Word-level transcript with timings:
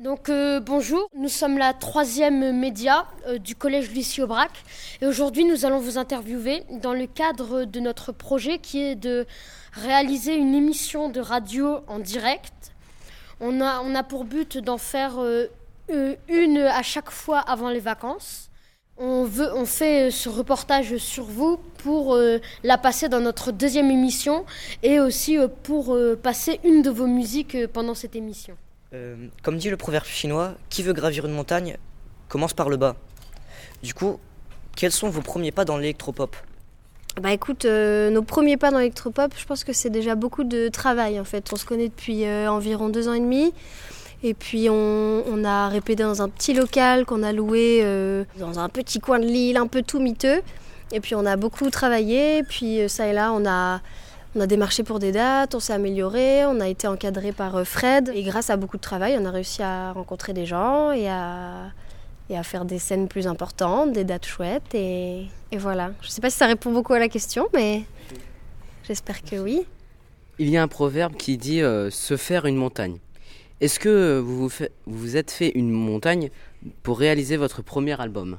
Donc 0.00 0.28
euh, 0.28 0.58
bonjour, 0.58 1.08
nous 1.14 1.28
sommes 1.28 1.56
la 1.56 1.72
troisième 1.72 2.58
média 2.58 3.06
euh, 3.28 3.38
du 3.38 3.54
collège 3.54 3.92
Lucie 3.92 4.20
Aubrac 4.22 4.50
et 5.00 5.06
aujourd'hui 5.06 5.44
nous 5.44 5.64
allons 5.64 5.78
vous 5.78 5.98
interviewer 5.98 6.64
dans 6.82 6.94
le 6.94 7.06
cadre 7.06 7.64
de 7.64 7.78
notre 7.78 8.10
projet 8.10 8.58
qui 8.58 8.82
est 8.82 8.96
de 8.96 9.24
réaliser 9.72 10.34
une 10.34 10.52
émission 10.52 11.10
de 11.10 11.20
radio 11.20 11.78
en 11.86 12.00
direct. 12.00 12.72
On 13.38 13.60
a, 13.60 14.02
pour 14.02 14.24
but 14.24 14.58
d'en 14.58 14.78
faire 14.78 15.20
euh, 15.20 15.46
une 16.26 16.58
à 16.58 16.82
chaque 16.82 17.10
fois 17.12 17.38
avant 17.38 17.68
les 17.70 17.78
vacances. 17.78 18.50
On, 18.96 19.22
veut, 19.22 19.54
on 19.54 19.64
fait 19.64 20.10
ce 20.10 20.28
reportage 20.28 20.96
sur 20.96 21.24
vous 21.24 21.58
pour 21.78 22.18
la 22.64 22.78
passer 22.78 23.08
dans 23.08 23.20
notre 23.20 23.52
deuxième 23.52 23.92
émission 23.92 24.44
et 24.82 24.98
aussi 24.98 25.36
pour 25.62 25.96
passer 26.22 26.58
une 26.64 26.82
de 26.82 26.90
vos 26.90 27.06
musiques 27.06 27.66
pendant 27.68 27.94
cette 27.94 28.16
émission. 28.16 28.56
Euh, 28.94 29.16
comme 29.42 29.56
dit 29.56 29.70
le 29.70 29.76
proverbe 29.76 30.06
chinois, 30.06 30.54
qui 30.70 30.84
veut 30.84 30.92
gravir 30.92 31.26
une 31.26 31.32
montagne 31.32 31.76
commence 32.28 32.52
par 32.52 32.68
le 32.68 32.76
bas. 32.76 32.94
Du 33.82 33.92
coup, 33.92 34.20
quels 34.76 34.92
sont 34.92 35.10
vos 35.10 35.20
premiers 35.20 35.50
pas 35.50 35.64
dans 35.64 35.76
l'électropop 35.76 36.36
bah 37.20 37.32
écoute, 37.32 37.64
euh, 37.64 38.10
nos 38.10 38.22
premiers 38.22 38.56
pas 38.56 38.72
dans 38.72 38.78
l'électropop, 38.78 39.34
je 39.38 39.44
pense 39.46 39.62
que 39.62 39.72
c'est 39.72 39.88
déjà 39.88 40.16
beaucoup 40.16 40.42
de 40.42 40.66
travail 40.66 41.20
en 41.20 41.24
fait. 41.24 41.48
On 41.52 41.56
se 41.56 41.64
connaît 41.64 41.86
depuis 41.86 42.24
euh, 42.24 42.50
environ 42.50 42.88
deux 42.88 43.06
ans 43.06 43.12
et 43.12 43.20
demi. 43.20 43.52
Et 44.24 44.34
puis 44.34 44.68
on, 44.68 45.44
a 45.44 45.68
répété 45.68 46.02
dans 46.02 46.22
un 46.22 46.28
petit 46.28 46.54
local 46.54 47.04
qu'on 47.04 47.22
a 47.22 47.32
loué 47.32 47.84
dans 48.40 48.58
un 48.58 48.68
petit 48.68 48.98
coin 48.98 49.20
de 49.20 49.26
l'île, 49.26 49.58
un 49.58 49.68
peu 49.68 49.82
tout 49.82 50.00
miteux. 50.00 50.42
Et 50.90 50.98
puis 50.98 51.14
on 51.14 51.24
a 51.24 51.36
beaucoup 51.36 51.70
travaillé. 51.70 52.42
Puis 52.42 52.80
ça 52.88 53.06
et 53.06 53.12
là, 53.12 53.32
on 53.32 53.46
a 53.46 53.80
on 54.36 54.40
a 54.40 54.46
démarché 54.46 54.82
pour 54.82 54.98
des 54.98 55.12
dates, 55.12 55.54
on 55.54 55.60
s'est 55.60 55.72
amélioré, 55.72 56.44
on 56.46 56.60
a 56.60 56.68
été 56.68 56.86
encadré 56.86 57.32
par 57.32 57.56
euh, 57.56 57.64
Fred. 57.64 58.10
Et 58.14 58.22
grâce 58.22 58.50
à 58.50 58.56
beaucoup 58.56 58.76
de 58.76 58.82
travail, 58.82 59.16
on 59.18 59.24
a 59.24 59.30
réussi 59.30 59.62
à 59.62 59.92
rencontrer 59.92 60.32
des 60.32 60.46
gens 60.46 60.90
et 60.92 61.08
à, 61.08 61.72
faire 62.42 62.64
des 62.64 62.78
scènes 62.78 63.06
plus 63.06 63.26
importantes, 63.26 63.92
des 63.92 64.04
dates 64.04 64.26
chouettes. 64.26 64.74
Et, 64.74 65.28
voilà. 65.52 65.92
Je 66.00 66.08
ne 66.08 66.10
sais 66.10 66.20
pas 66.20 66.30
si 66.30 66.36
ça 66.36 66.46
répond 66.46 66.72
beaucoup 66.72 66.94
à 66.94 66.98
la 66.98 67.08
question, 67.08 67.46
mais 67.54 67.82
j'espère 68.86 69.22
que 69.22 69.36
oui. 69.36 69.64
Il 70.40 70.50
y 70.50 70.56
a 70.56 70.62
un 70.62 70.68
proverbe 70.68 71.14
qui 71.14 71.38
dit 71.38 71.62
euh, 71.62 71.90
se 71.90 72.16
faire 72.16 72.46
une 72.46 72.56
montagne. 72.56 72.98
Est-ce 73.60 73.78
que 73.78 74.18
vous, 74.18 74.50
vous 74.86 75.16
êtes 75.16 75.30
fait 75.30 75.52
une 75.54 75.70
montagne 75.70 76.30
pour 76.82 76.98
réaliser 76.98 77.36
votre 77.36 77.62
premier 77.62 78.00
album? 78.00 78.38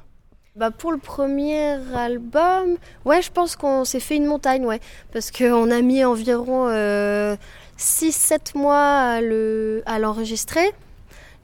Bah 0.56 0.70
pour 0.70 0.90
le 0.90 0.98
premier 0.98 1.74
album, 1.94 2.78
ouais, 3.04 3.20
je 3.20 3.30
pense 3.30 3.56
qu'on 3.56 3.84
s'est 3.84 4.00
fait 4.00 4.16
une 4.16 4.24
montagne, 4.24 4.64
ouais. 4.64 4.80
Parce 5.12 5.30
qu'on 5.30 5.70
a 5.70 5.82
mis 5.82 6.02
environ 6.02 6.68
6-7 6.70 6.70
euh, 6.72 8.58
mois 8.58 9.20
à 9.84 9.98
l'enregistrer. 9.98 10.72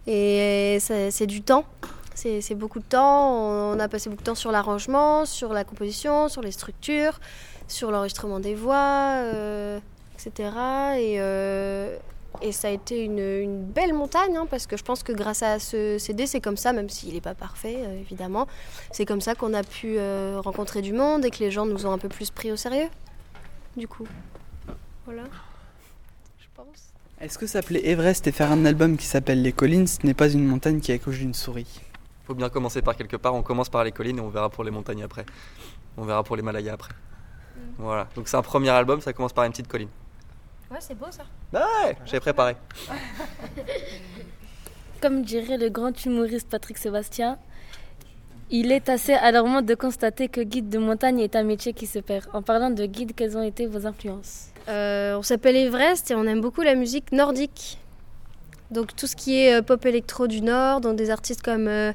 et 0.06 0.78
c'est 0.80 1.26
du 1.26 1.42
temps. 1.42 1.66
C'est 2.14 2.54
beaucoup 2.54 2.78
de 2.78 2.84
temps. 2.84 3.72
On 3.72 3.78
a 3.78 3.88
passé 3.88 4.08
beaucoup 4.08 4.22
de 4.22 4.26
temps 4.26 4.34
sur 4.34 4.52
l'arrangement, 4.52 5.26
sur 5.26 5.52
la 5.52 5.64
composition, 5.64 6.28
sur 6.28 6.40
les 6.40 6.52
structures, 6.52 7.20
sur 7.68 7.90
l'enregistrement 7.90 8.40
des 8.40 8.54
voix, 8.54 9.16
etc. 10.14 10.50
Et, 10.98 11.16
euh, 11.20 11.96
et 12.40 12.52
ça 12.52 12.68
a 12.68 12.70
été 12.70 13.04
une, 13.04 13.62
belle 13.62 13.92
montagne, 13.92 14.36
hein, 14.36 14.46
parce 14.50 14.66
que 14.66 14.76
je 14.76 14.82
pense 14.82 15.02
que 15.02 15.12
grâce 15.12 15.42
à 15.42 15.58
ce 15.58 15.98
CD, 15.98 16.26
c'est 16.26 16.40
comme 16.40 16.56
ça, 16.56 16.72
même 16.72 16.88
s'il 16.88 17.14
n'est 17.14 17.20
pas 17.20 17.34
parfait, 17.34 17.76
euh, 17.78 18.00
évidemment, 18.00 18.46
c'est 18.90 19.04
comme 19.04 19.20
ça 19.20 19.34
qu'on 19.34 19.54
a 19.54 19.62
pu 19.62 19.98
euh, 19.98 20.40
rencontrer 20.42 20.82
du 20.82 20.92
monde 20.92 21.24
et 21.24 21.30
que 21.30 21.38
les 21.38 21.50
gens 21.50 21.66
nous 21.66 21.86
ont 21.86 21.92
un 21.92 21.98
peu 21.98 22.08
plus 22.08 22.30
pris 22.30 22.50
au 22.50 22.56
sérieux. 22.56 22.88
Du 23.76 23.86
coup, 23.86 24.06
voilà, 25.04 25.24
je 26.38 26.46
pense. 26.54 26.92
Est-ce 27.20 27.38
que 27.38 27.46
s'appeler 27.46 27.82
Everest 27.84 28.26
et 28.26 28.32
faire 28.32 28.50
un 28.50 28.64
album 28.64 28.96
qui 28.96 29.06
s'appelle 29.06 29.42
Les 29.42 29.52
Collines, 29.52 29.86
ce 29.86 30.04
n'est 30.04 30.14
pas 30.14 30.28
une 30.28 30.46
montagne 30.46 30.80
qui 30.80 30.92
accouche 30.92 31.18
d'une 31.18 31.34
souris? 31.34 31.80
Faut 32.24 32.34
bien 32.34 32.48
commencer 32.48 32.82
par 32.82 32.96
quelque 32.96 33.16
part, 33.16 33.34
on 33.34 33.42
commence 33.42 33.68
par 33.68 33.84
les 33.84 33.92
collines 33.92 34.18
et 34.18 34.20
on 34.20 34.28
verra 34.28 34.48
pour 34.48 34.64
les 34.64 34.70
montagnes 34.70 35.02
après. 35.02 35.26
On 35.96 36.04
verra 36.04 36.22
pour 36.22 36.36
les 36.36 36.42
Malayas 36.42 36.74
après. 36.74 36.92
Mm. 36.92 37.60
Voilà, 37.78 38.08
donc 38.14 38.28
c'est 38.28 38.36
un 38.36 38.42
premier 38.42 38.70
album, 38.70 39.00
ça 39.00 39.12
commence 39.12 39.32
par 39.32 39.44
une 39.44 39.50
petite 39.50 39.68
colline. 39.68 39.88
Ouais, 40.72 40.78
c'est 40.80 40.98
beau 40.98 41.06
ça. 41.10 41.24
Bah 41.52 41.66
ouais, 41.84 41.96
j'ai 42.06 42.18
préparé. 42.18 42.56
Comme 45.02 45.22
dirait 45.22 45.58
le 45.58 45.68
grand 45.68 45.92
humoriste 46.06 46.48
Patrick 46.48 46.78
Sébastien, 46.78 47.36
il 48.48 48.72
est 48.72 48.88
assez 48.88 49.12
alarmant 49.12 49.60
de 49.60 49.74
constater 49.74 50.28
que 50.28 50.40
guide 50.40 50.70
de 50.70 50.78
montagne 50.78 51.20
est 51.20 51.36
un 51.36 51.42
métier 51.42 51.74
qui 51.74 51.86
se 51.86 51.98
perd. 51.98 52.26
En 52.32 52.40
parlant 52.40 52.70
de 52.70 52.86
guide, 52.86 53.14
quelles 53.14 53.36
ont 53.36 53.42
été 53.42 53.66
vos 53.66 53.86
influences? 53.86 54.46
Euh, 54.68 55.18
On 55.18 55.22
s'appelle 55.22 55.56
Everest 55.56 56.10
et 56.10 56.14
on 56.14 56.24
aime 56.24 56.40
beaucoup 56.40 56.62
la 56.62 56.74
musique 56.74 57.12
nordique. 57.12 57.78
Donc 58.70 58.96
tout 58.96 59.06
ce 59.06 59.14
qui 59.14 59.42
est 59.42 59.56
euh, 59.56 59.62
pop 59.62 59.84
électro 59.84 60.26
du 60.26 60.40
Nord, 60.40 60.80
dont 60.80 60.94
des 60.94 61.10
artistes 61.10 61.42
comme, 61.42 61.68
euh, 61.68 61.92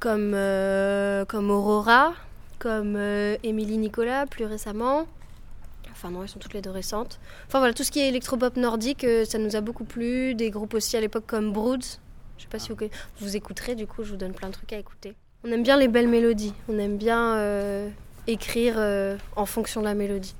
comme, 0.00 0.36
comme 1.28 1.50
Aurora, 1.50 2.12
comme 2.58 2.98
Émilie 3.42 3.78
Nicolas 3.78 4.26
plus 4.26 4.44
récemment. 4.44 5.06
Enfin 6.02 6.10
non, 6.10 6.24
elles 6.24 6.28
sont 6.28 6.40
toutes 6.40 6.54
les 6.54 6.62
deux 6.62 6.70
récentes. 6.70 7.20
Enfin 7.46 7.60
voilà, 7.60 7.74
tout 7.74 7.84
ce 7.84 7.92
qui 7.92 8.00
est 8.00 8.08
électropop 8.08 8.56
nordique, 8.56 9.04
euh, 9.04 9.24
ça 9.24 9.38
nous 9.38 9.54
a 9.54 9.60
beaucoup 9.60 9.84
plu. 9.84 10.34
Des 10.34 10.50
groupes 10.50 10.74
aussi 10.74 10.96
à 10.96 11.00
l'époque 11.00 11.24
comme 11.28 11.52
Broods. 11.52 12.00
Je 12.38 12.42
sais 12.42 12.48
pas 12.50 12.58
si 12.58 12.70
vous, 12.70 12.76
vous 13.20 13.36
écouterez, 13.36 13.76
du 13.76 13.86
coup 13.86 14.02
je 14.02 14.10
vous 14.10 14.16
donne 14.16 14.32
plein 14.32 14.48
de 14.48 14.52
trucs 14.52 14.72
à 14.72 14.78
écouter. 14.78 15.14
On 15.44 15.52
aime 15.52 15.62
bien 15.62 15.76
les 15.76 15.86
belles 15.86 16.08
mélodies. 16.08 16.54
On 16.68 16.76
aime 16.80 16.96
bien 16.96 17.36
euh, 17.36 17.88
écrire 18.26 18.74
euh, 18.78 19.16
en 19.36 19.46
fonction 19.46 19.80
de 19.80 19.86
la 19.86 19.94
mélodie. 19.94 20.34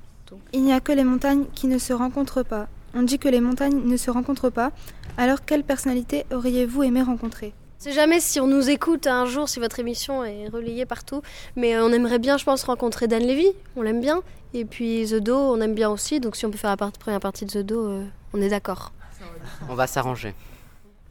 Il 0.51 0.63
n'y 0.63 0.73
a 0.73 0.81
que 0.81 0.91
les 0.91 1.05
montagnes 1.05 1.45
qui 1.55 1.67
ne 1.67 1.77
se 1.77 1.93
rencontrent 1.93 2.43
pas. 2.43 2.67
On 2.93 3.03
dit 3.03 3.17
que 3.17 3.29
les 3.29 3.39
montagnes 3.39 3.83
ne 3.85 3.95
se 3.95 4.11
rencontrent 4.11 4.49
pas. 4.49 4.73
Alors 5.15 5.45
quelle 5.45 5.63
personnalité 5.63 6.25
auriez-vous 6.33 6.83
aimé 6.83 7.03
rencontrer? 7.03 7.53
Sais 7.77 7.91
jamais 7.91 8.19
si 8.19 8.39
on 8.39 8.47
nous 8.47 8.69
écoute 8.69 9.07
un 9.07 9.25
jour, 9.25 9.47
si 9.47 9.59
votre 9.59 9.79
émission 9.79 10.23
est 10.23 10.47
relayée 10.47 10.85
partout, 10.85 11.21
mais 11.55 11.77
on 11.79 11.91
aimerait 11.91 12.19
bien, 12.19 12.37
je 12.37 12.45
pense, 12.45 12.63
rencontrer 12.63 13.07
Dan 13.07 13.21
Levy, 13.21 13.47
on 13.75 13.81
l'aime 13.81 13.99
bien. 13.99 14.23
Et 14.53 14.65
puis 14.65 15.05
The 15.09 15.15
Do, 15.15 15.35
on 15.35 15.59
aime 15.61 15.73
bien 15.73 15.89
aussi, 15.89 16.19
donc 16.19 16.35
si 16.35 16.45
on 16.45 16.51
peut 16.51 16.57
faire 16.57 16.75
la 16.79 16.91
première 16.91 17.19
partie 17.19 17.45
de 17.45 17.51
The 17.51 17.65
Do, 17.65 17.87
euh, 17.87 18.05
on 18.33 18.41
est 18.41 18.49
d'accord. 18.49 18.91
On 19.67 19.75
va 19.75 19.87
s'arranger. 19.87 20.33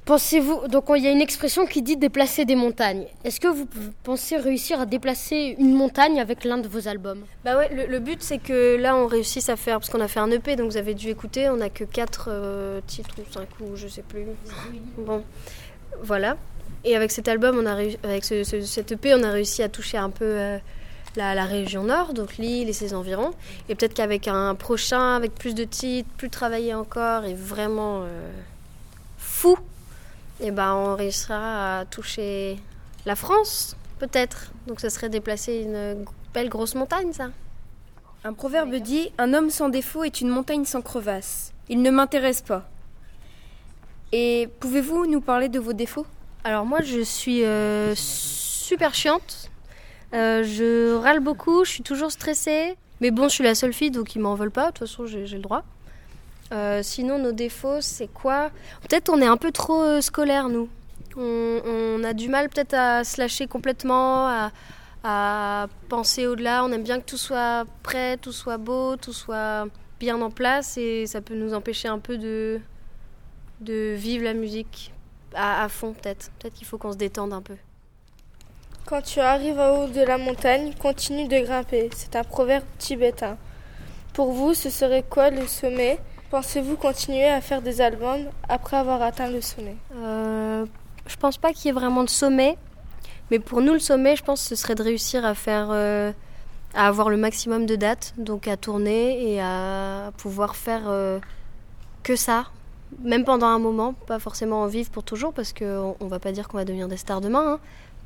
Pensez-vous, 0.05 0.67
donc 0.67 0.87
il 0.97 1.03
y 1.03 1.07
a 1.07 1.13
une 1.13 1.21
expression 1.21 1.65
qui 1.65 1.81
dit 1.81 1.97
déplacer 1.97 2.45
des 2.45 2.57
montagnes. 2.57 3.07
Est-ce 3.23 3.39
que 3.39 3.47
vous 3.47 3.69
pensez 4.03 4.37
réussir 4.37 4.81
à 4.81 4.87
déplacer 4.87 5.55
une 5.61 5.75
montagne 5.75 6.21
avec 6.21 6.45
l'un 6.45 6.59
de 6.59 6.67
vos 6.67 6.89
albums? 6.89 7.21
Bah 7.45 7.57
ouais, 7.57 7.87
le, 7.87 7.99
but 8.01 8.21
c'est 8.21 8.39
que 8.39 8.77
là 8.77 8.97
on 8.97 9.07
réussisse 9.07 9.49
à 9.49 9.55
faire, 9.55 9.79
parce 9.79 9.91
qu'on 9.91 10.01
a 10.01 10.09
fait 10.09 10.19
un 10.19 10.31
EP, 10.33 10.57
donc 10.57 10.73
vous 10.73 10.77
avez 10.77 10.95
dû 10.95 11.09
écouter, 11.09 11.49
on 11.49 11.61
a 11.61 11.69
que 11.69 11.85
4 11.85 12.29
euh, 12.29 12.81
titres 12.85 13.15
ou 13.21 13.33
5 13.33 13.49
ou 13.61 13.77
je 13.77 13.87
sais 13.87 14.03
plus. 14.03 14.25
Bon, 14.99 15.23
voilà. 16.03 16.37
Et 16.85 16.97
avec 16.97 17.13
cet 17.13 17.29
album, 17.29 17.59
on 17.63 17.67
a 17.67 17.75
avec 18.03 18.25
ce, 18.25 18.43
cet 18.43 18.91
EP, 18.91 19.15
on 19.15 19.23
a 19.23 19.31
réussi 19.31 19.63
à 19.63 19.69
toucher 19.69 19.99
un 19.99 20.11
peu 20.11 20.25
euh, 20.25 20.59
la, 21.17 21.45
région 21.45 21.85
nord, 21.85 22.15
donc 22.15 22.37
l'île 22.37 22.69
et 22.69 22.73
ses 22.73 22.95
environs. 22.95 23.33
Et 23.69 23.75
peut-être 23.75 23.95
qu'avec 23.95 24.29
un 24.29 24.55
prochain, 24.55 25.17
avec 25.17 25.35
plus 25.35 25.55
de 25.55 25.65
titres, 25.65 26.09
plus 26.17 26.31
travaillé 26.31 26.75
encore 26.75 27.25
et 27.25 27.35
vraiment 27.35 28.03
euh, 28.03 28.31
fou, 29.19 29.57
et 30.41 30.47
eh 30.47 30.51
ben 30.51 30.75
on 30.75 30.97
réussira 30.97 31.81
à 31.81 31.85
toucher 31.85 32.59
la 33.07 33.15
France, 33.15 33.77
peut-être. 33.99 34.53
Donc 34.67 34.81
ça 34.81 34.91
serait 34.91 35.09
déplacer 35.09 35.61
une 35.61 36.05
belle 36.35 36.49
grosse 36.49 36.75
montagne, 36.75 37.13
ça. 37.13 37.29
Un 38.25 38.33
proverbe 38.33 38.75
dit 38.77 39.11
Un 39.19 39.35
homme 39.35 39.51
sans 39.51 39.69
défaut 39.69 40.05
est 40.05 40.21
une 40.21 40.29
montagne 40.29 40.65
sans 40.65 40.81
crevasse. 40.81 41.53
Il 41.69 41.83
ne 41.83 41.91
m'intéresse 41.91 42.43
pas. 42.43 42.69
Et 44.13 44.49
pouvez-vous 44.61 45.07
nous 45.07 45.21
parler 45.21 45.49
de 45.49 45.59
vos 45.59 45.73
défauts? 45.73 46.07
Alors 46.45 46.67
moi 46.67 46.83
je 46.83 47.01
suis 47.01 47.45
euh, 47.45 47.95
super 47.97 48.95
chiante. 48.95 49.52
Euh, 50.15 50.43
je 50.45 50.95
râle 50.95 51.21
beaucoup, 51.21 51.65
je 51.65 51.71
suis 51.71 51.83
toujours 51.83 52.13
stressée. 52.13 52.77
Mais 53.01 53.11
bon, 53.11 53.25
je 53.25 53.35
suis 53.35 53.45
la 53.45 53.55
seule 53.55 53.73
fille 53.73 53.91
donc 53.91 54.15
ils 54.15 54.21
m'en 54.21 54.35
veulent 54.35 54.51
pas. 54.51 54.67
De 54.67 54.79
toute 54.79 54.89
façon, 54.89 55.07
j'ai 55.07 55.27
le 55.27 55.39
droit. 55.39 55.65
Euh, 56.53 56.83
sinon, 56.83 57.19
nos 57.19 57.33
défauts, 57.33 57.81
c'est 57.81 58.13
quoi? 58.13 58.51
Peut-être 58.83 59.09
on 59.09 59.21
est 59.21 59.27
un 59.27 59.37
peu 59.37 59.53
trop 59.53 60.01
scolaire, 60.01 60.49
nous. 60.49 60.69
On, 61.17 62.03
a 62.05 62.15
du 62.15 62.29
mal 62.29 62.49
peut-être 62.49 62.75
à 62.75 63.05
se 63.05 63.21
lâcher 63.21 63.47
complètement, 63.47 64.51
à, 65.05 65.67
penser 65.89 66.27
au-delà. 66.27 66.65
On 66.65 66.73
aime 66.73 66.83
bien 66.83 67.01
que 67.01 67.07
tout 67.07 67.17
soit 67.17 67.65
prêt, 67.83 68.17
tout 68.17 68.33
soit 68.33 68.59
beau, 68.59 68.97
tout 68.97 69.13
soit 69.13 69.67
bien 69.99 70.21
en 70.21 70.31
place 70.31 70.77
et 70.79 71.07
ça 71.07 71.21
peut 71.21 71.35
nous 71.35 71.55
empêcher 71.55 71.89
un 71.89 71.99
peu 71.99 72.19
de 72.19 72.61
vivre 73.95 74.25
la 74.25 74.35
musique 74.35 74.93
à, 75.35 75.69
fond 75.69 75.93
peut-être. 75.93 76.31
Peut-être 76.39 76.55
qu'il 76.55 76.67
faut 76.67 76.79
qu'on 76.79 76.93
se 76.93 76.97
détende 76.97 77.33
un 77.33 77.43
peu. 77.43 77.57
Quand 78.87 79.03
tu 79.03 79.21
arrives 79.21 79.59
au 79.59 79.85
haut 79.85 79.89
de 79.89 80.03
la 80.03 80.19
montagne, 80.19 80.73
continue 80.81 81.29
de 81.29 81.39
grimper. 81.39 81.89
C'est 81.95 82.17
un 82.17 82.25
proverbe 82.25 82.65
tibétain. 82.79 83.37
Pour 84.13 84.33
vous, 84.33 84.55
ce 84.55 84.71
serait 84.71 85.05
quoi 85.09 85.31
le 85.31 85.47
sommet? 85.47 85.99
Pensez-vous 86.31 86.77
continuer 86.77 87.27
à 87.27 87.41
faire 87.41 87.63
des 87.63 87.81
albums 87.81 88.27
après 88.49 88.77
avoir 88.77 89.01
atteint 89.03 89.31
le 89.31 89.41
sommet? 89.41 89.77
Euh, 89.97 90.67
Je 91.07 91.17
pense 91.17 91.39
pas 91.39 91.53
qu'il 91.53 91.67
y 91.67 91.69
ait 91.69 91.73
vraiment 91.73 92.05
de 92.05 92.11
sommet. 92.11 92.59
Mais 93.31 93.39
pour 93.39 93.61
nous, 93.61 93.73
le 93.73 93.79
sommet, 93.79 94.17
je 94.17 94.23
pense 94.23 94.43
que 94.43 94.49
ce 94.49 94.57
serait 94.57 94.75
de 94.75 94.83
réussir 94.83 95.25
à 95.25 95.35
faire. 95.35 95.69
Euh, 95.71 96.13
à 96.75 96.89
avoir 96.89 97.11
le 97.11 97.17
maximum 97.17 97.67
de 97.67 97.77
dates, 97.77 98.15
donc 98.17 98.49
à 98.49 98.57
tourner 98.57 99.35
et 99.35 99.41
à 99.43 100.11
pouvoir 100.17 100.57
faire 100.57 100.85
euh, 100.87 101.19
que 102.03 102.17
ça, 102.17 102.47
même 103.03 103.25
pendant 103.25 103.49
un 103.49 103.59
moment, 103.59 103.93
pas 103.93 104.19
forcément 104.19 104.63
en 104.63 104.67
vivre 104.67 104.91
pour 104.91 105.03
toujours, 105.03 105.33
parce 105.33 105.53
qu'on 105.53 105.97
ne 106.01 106.09
va 106.09 106.19
pas 106.19 106.33
dire 106.33 106.49
qu'on 106.49 106.57
va 106.57 106.65
devenir 106.65 106.89
des 106.89 106.97
stars 106.97 107.21
demain, 107.21 107.55
hein. 107.55 107.61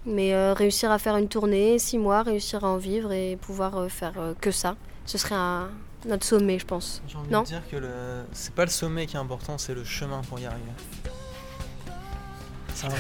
Mais 0.06 0.32
euh, 0.34 0.54
réussir 0.54 0.90
à 0.90 0.98
faire 0.98 1.16
une 1.16 1.28
tournée, 1.28 1.78
six 1.78 1.98
mois, 1.98 2.22
réussir 2.22 2.64
à 2.64 2.68
en 2.68 2.76
vivre 2.76 3.12
et 3.12 3.36
pouvoir 3.36 3.76
euh, 3.76 3.88
faire 3.88 4.12
euh, 4.18 4.34
que 4.40 4.50
ça, 4.50 4.76
ce 5.04 5.18
serait 5.18 5.34
un- 5.34 5.68
notre 6.06 6.24
sommet, 6.24 6.58
je 6.58 6.64
pense. 6.66 7.02
J'ai 7.08 7.16
envie 7.16 7.30
Non? 7.30 7.42
de 7.42 7.46
dire 7.46 7.62
que 7.70 7.76
le... 7.76 7.88
c'est 8.32 8.54
pas 8.54 8.64
le 8.64 8.70
sommet 8.70 9.06
qui 9.06 9.16
est 9.16 9.18
important, 9.20 9.58
c'est 9.58 9.74
le 9.74 9.82
chemin 9.84 10.20
pour 10.28 10.38
y 10.38 10.46
arriver. 10.46 10.62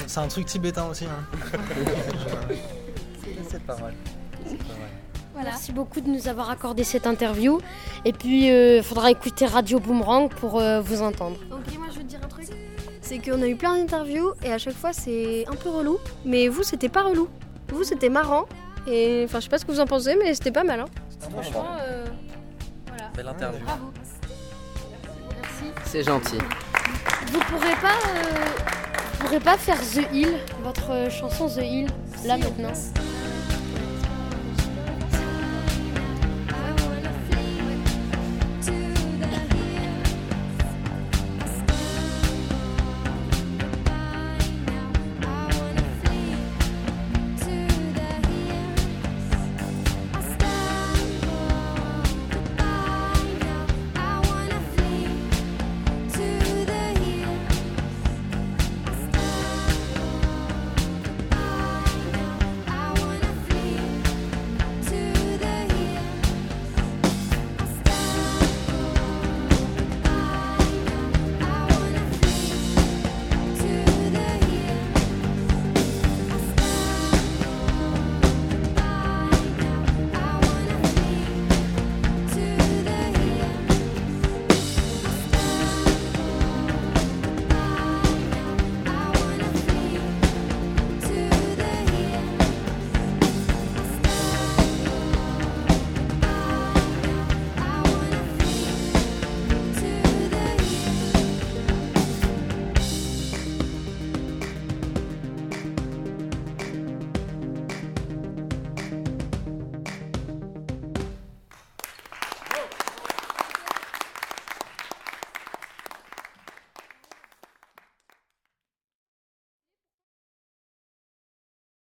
C'est 0.06 0.18
un, 0.18 0.26
truc 0.28 0.46
tibétain 0.46 0.86
aussi. 0.88 1.04
Hein. 1.04 1.24
C'est 3.48 3.62
pas 3.62 3.76
mal. 3.76 3.92
Merci 5.36 5.72
beaucoup 5.72 6.00
de 6.00 6.08
nous 6.08 6.28
avoir 6.28 6.48
accordé 6.50 6.82
cette 6.82 7.06
interview. 7.06 7.60
Et 8.06 8.12
puis, 8.14 8.46
il 8.48 8.82
faudra 8.82 9.10
écouter 9.10 9.44
Radio 9.44 9.78
Boomerang 9.78 10.30
pour 10.30 10.58
euh, 10.58 10.80
vous 10.80 11.02
entendre. 11.02 11.36
C'est 13.00 13.18
qu'on 13.18 13.42
a 13.42 13.46
eu 13.46 13.56
plein 13.56 13.76
d'interviews 13.76 14.32
et 14.44 14.52
à 14.52 14.58
chaque 14.58 14.74
fois 14.74 14.92
c'est 14.92 15.44
un 15.48 15.54
peu 15.54 15.68
relou. 15.70 15.98
Mais 16.24 16.48
vous, 16.48 16.62
c'était 16.62 16.88
pas 16.88 17.02
relou. 17.02 17.28
Vous, 17.68 17.84
c'était 17.84 18.08
marrant. 18.08 18.46
Et 18.86 19.22
enfin, 19.24 19.40
je 19.40 19.44
sais 19.44 19.50
pas 19.50 19.58
ce 19.58 19.64
que 19.64 19.72
vous 19.72 19.80
en 19.80 19.86
pensez, 19.86 20.16
mais 20.16 20.34
c'était 20.34 20.52
pas 20.52 20.64
mal. 20.64 20.80
Hein. 20.80 20.86
Franchement, 21.30 21.66
euh, 21.80 22.04
voilà. 22.86 23.10
Belle 23.16 23.28
interview. 23.28 23.64
Bravo. 23.64 23.86
C'est 25.84 26.02
gentil. 26.02 26.38
Vous 27.32 27.40
pourrez 27.40 27.74
pas, 27.82 27.98
euh, 28.08 28.44
vous 29.12 29.24
pourrez 29.24 29.40
pas 29.40 29.56
faire 29.56 29.78
The 29.80 30.12
Hill, 30.12 30.34
votre 30.62 31.10
chanson 31.10 31.48
The 31.48 31.62
Hill, 31.62 31.88
là 32.24 32.36
maintenant 32.36 32.72